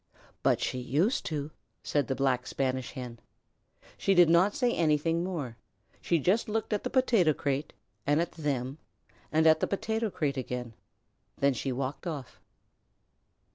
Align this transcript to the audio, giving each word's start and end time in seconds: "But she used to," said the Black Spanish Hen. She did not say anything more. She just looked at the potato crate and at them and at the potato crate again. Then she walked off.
"But 0.41 0.59
she 0.59 0.79
used 0.79 1.27
to," 1.27 1.51
said 1.83 2.07
the 2.07 2.15
Black 2.15 2.47
Spanish 2.47 2.93
Hen. 2.93 3.19
She 3.99 4.15
did 4.15 4.31
not 4.31 4.55
say 4.55 4.73
anything 4.73 5.23
more. 5.23 5.57
She 6.01 6.17
just 6.17 6.49
looked 6.49 6.73
at 6.73 6.83
the 6.83 6.89
potato 6.89 7.33
crate 7.33 7.71
and 8.07 8.19
at 8.19 8.31
them 8.31 8.79
and 9.31 9.45
at 9.45 9.59
the 9.59 9.67
potato 9.67 10.09
crate 10.09 10.37
again. 10.37 10.73
Then 11.37 11.53
she 11.53 11.71
walked 11.71 12.07
off. 12.07 12.41